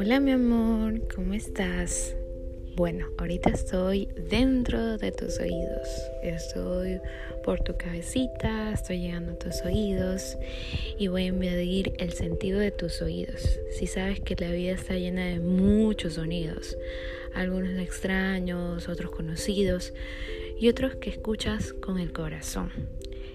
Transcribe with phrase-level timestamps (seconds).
[0.00, 2.14] Hola mi amor, ¿cómo estás?
[2.76, 5.88] Bueno, ahorita estoy dentro de tus oídos.
[6.22, 7.00] Estoy
[7.42, 10.38] por tu cabecita, estoy llegando a tus oídos
[11.00, 13.58] y voy a medir el sentido de tus oídos.
[13.72, 16.78] Si sabes que la vida está llena de muchos sonidos,
[17.34, 19.94] algunos extraños, otros conocidos
[20.60, 22.70] y otros que escuchas con el corazón.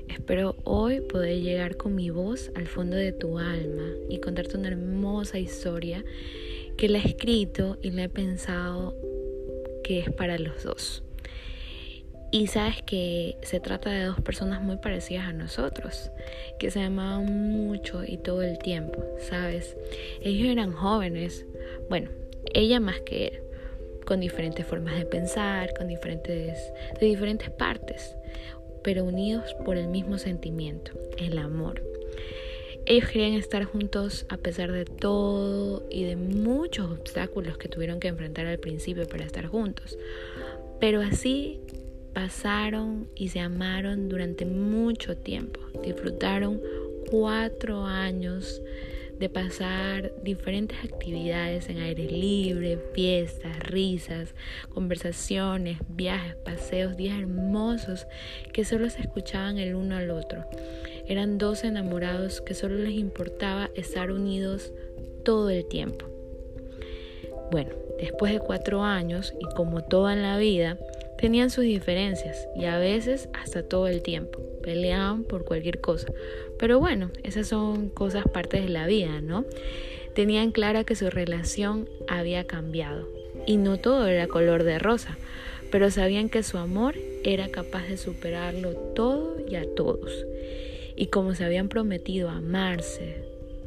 [0.10, 4.70] Espero hoy poder llegar con mi voz al fondo de tu alma y contarte una
[4.70, 6.04] hermosa historia
[6.78, 8.96] que la he escrito y la he pensado
[9.84, 11.04] que es para los dos.
[12.32, 16.10] Y sabes que se trata de dos personas muy parecidas a nosotros,
[16.58, 19.78] que se amaban mucho y todo el tiempo, ¿sabes?
[20.22, 21.46] Ellos eran jóvenes,
[21.90, 22.10] bueno,
[22.54, 23.40] ella más que él,
[24.06, 28.16] con diferentes formas de pensar, con diferentes, de diferentes partes
[28.84, 31.82] pero unidos por el mismo sentimiento, el amor.
[32.86, 38.10] Ellos querían estar juntos a pesar de todo y de muchos obstáculos que tuvieron que
[38.10, 39.98] enfrentar al principio para estar juntos.
[40.82, 41.62] Pero así
[42.14, 45.62] pasaron y se amaron durante mucho tiempo.
[45.82, 46.62] Disfrutaron
[47.10, 48.62] cuatro años
[49.24, 54.36] de pasar diferentes actividades en aire libre, fiestas, risas,
[54.68, 58.06] conversaciones, viajes, paseos, días hermosos
[58.52, 60.44] que solo se escuchaban el uno al otro.
[61.08, 64.74] Eran dos enamorados que solo les importaba estar unidos
[65.24, 66.06] todo el tiempo.
[67.50, 70.78] Bueno, después de cuatro años y como toda en la vida,
[71.24, 76.08] tenían sus diferencias y a veces hasta todo el tiempo peleaban por cualquier cosa.
[76.60, 79.46] Pero bueno, esas son cosas partes de la vida, ¿no?
[80.16, 83.08] Tenían clara que su relación había cambiado
[83.48, 85.18] y no todo era color de rosa,
[85.72, 90.12] pero sabían que su amor era capaz de superarlo todo y a todos.
[90.98, 93.24] Y como se habían prometido amarse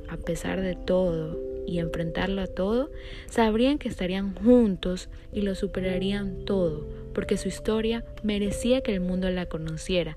[0.09, 2.91] a pesar de todo y enfrentarlo a todo,
[3.29, 9.31] sabrían que estarían juntos y lo superarían todo, porque su historia merecía que el mundo
[9.31, 10.17] la conociera.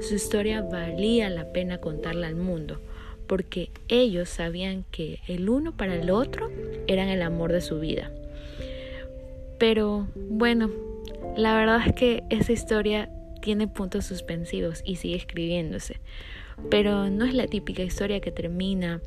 [0.00, 2.80] Su historia valía la pena contarla al mundo,
[3.26, 6.50] porque ellos sabían que el uno para el otro
[6.86, 8.10] eran el amor de su vida.
[9.58, 10.70] Pero bueno,
[11.36, 13.10] la verdad es que esa historia
[13.40, 16.00] tiene puntos suspensivos y sigue escribiéndose.
[16.70, 19.00] Pero no es la típica historia que termina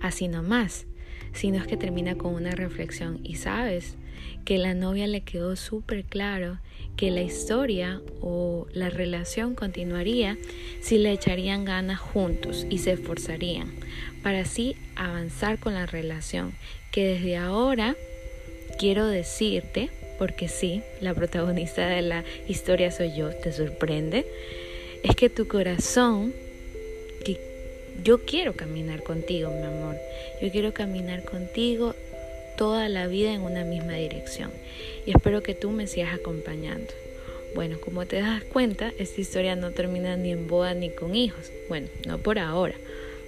[0.00, 0.86] así nomás,
[1.32, 3.96] sino es que termina con una reflexión y sabes
[4.44, 6.58] que la novia le quedó súper claro
[6.96, 10.36] que la historia o la relación continuaría
[10.80, 13.72] si le echarían ganas juntos y se esforzarían
[14.22, 16.54] para así avanzar con la relación
[16.90, 17.94] que desde ahora
[18.78, 24.26] quiero decirte porque sí, la protagonista de la historia soy yo, te sorprende,
[25.04, 26.34] es que tu corazón
[28.02, 29.96] yo quiero caminar contigo, mi amor.
[30.40, 31.94] Yo quiero caminar contigo
[32.56, 34.50] toda la vida en una misma dirección.
[35.06, 36.92] Y espero que tú me sigas acompañando.
[37.54, 41.50] Bueno, como te das cuenta, esta historia no termina ni en boda ni con hijos.
[41.68, 42.74] Bueno, no por ahora.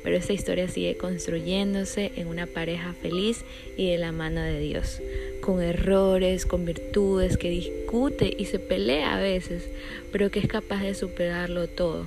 [0.03, 3.44] Pero esta historia sigue construyéndose en una pareja feliz
[3.76, 5.00] y de la mano de Dios.
[5.42, 9.69] Con errores, con virtudes, que discute y se pelea a veces,
[10.10, 12.06] pero que es capaz de superarlo todo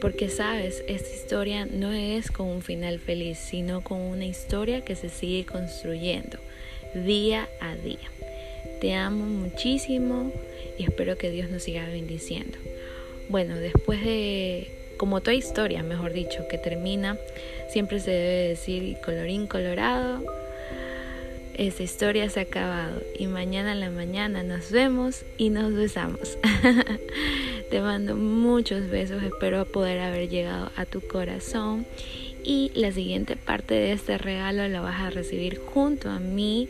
[0.00, 4.96] porque sabes, esta historia no es con un final feliz, sino con una historia que
[4.96, 6.38] se sigue construyendo
[6.94, 8.10] día a día.
[8.80, 10.32] Te amo muchísimo
[10.78, 12.58] y espero que Dios nos siga bendiciendo.
[13.28, 17.18] Bueno, después de, como toda historia, mejor dicho, que termina,
[17.70, 20.24] siempre se debe decir colorín colorado,
[21.54, 26.38] esta historia se ha acabado y mañana en la mañana nos vemos y nos besamos.
[27.70, 31.86] Te mando muchos besos, espero poder haber llegado a tu corazón
[32.42, 36.68] y la siguiente parte de este regalo lo vas a recibir junto a mí,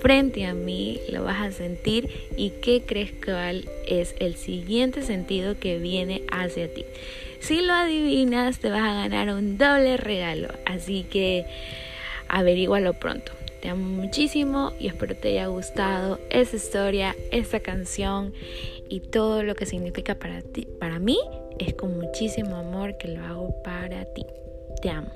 [0.00, 5.58] frente a mí, lo vas a sentir y qué crees cuál es el siguiente sentido
[5.58, 6.86] que viene hacia ti.
[7.40, 11.44] Si lo adivinas, te vas a ganar un doble regalo, así que
[12.26, 13.32] averígualo pronto.
[13.60, 18.32] Te amo muchísimo y espero te haya gustado esta historia, esta canción
[18.88, 20.66] y todo lo que significa para ti.
[20.80, 21.18] Para mí
[21.58, 24.26] es con muchísimo amor que lo hago para ti.
[24.82, 25.10] Te amo.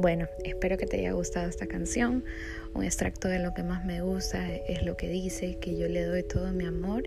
[0.00, 2.24] Bueno, espero que te haya gustado esta canción.
[2.72, 6.04] Un extracto de lo que más me gusta es lo que dice, que yo le
[6.04, 7.02] doy todo mi amor.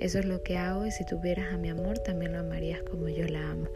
[0.00, 3.08] Eso es lo que hago y si tuvieras a mi amor también lo amarías como
[3.08, 3.68] yo la amo.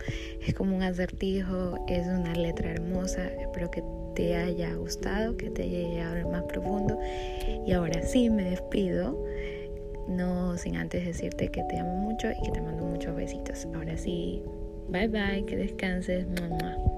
[0.46, 3.28] Es como un acertijo, es una letra hermosa.
[3.28, 3.82] Espero que
[4.14, 7.00] te haya gustado, que te haya llegado más profundo.
[7.66, 9.24] Y ahora sí me despido.
[10.06, 13.66] No sin antes decirte que te amo mucho y que te mando muchos besitos.
[13.74, 14.42] Ahora sí,
[14.90, 16.26] bye bye, que descanses.
[16.38, 16.89] Mamá.